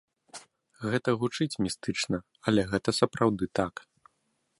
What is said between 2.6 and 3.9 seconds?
гэта сапраўды так.